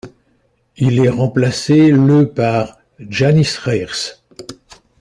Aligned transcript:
Il 0.77 0.97
est 1.05 1.09
remplacé 1.09 1.91
le 1.91 2.27
par 2.27 2.79
Jānis 2.99 3.47
Reirs. 3.63 4.17